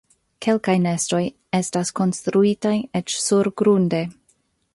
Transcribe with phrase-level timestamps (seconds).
[0.43, 1.19] Kelkaj nestoj
[1.59, 4.03] estas konstruitaj eĉ surgrunde.